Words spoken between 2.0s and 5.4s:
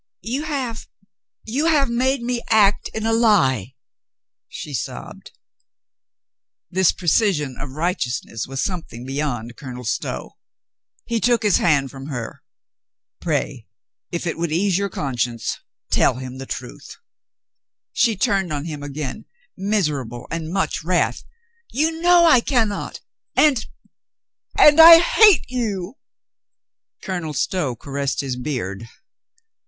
me act in a lie," she sobbed.